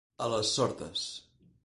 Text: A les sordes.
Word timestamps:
A 0.27 0.29
les 0.35 0.53
sordes. 0.59 1.05